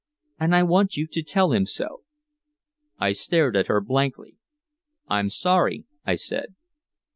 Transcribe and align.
"And 0.39 0.55
I 0.55 0.63
want 0.63 0.97
you 0.97 1.05
to 1.05 1.21
tell 1.21 1.51
him 1.51 1.67
so." 1.67 2.01
I 2.97 3.11
stared 3.11 3.55
at 3.55 3.67
her 3.67 3.79
blankly. 3.79 4.37
"I'm 5.07 5.29
sorry," 5.29 5.85
I 6.03 6.15
said. 6.15 6.55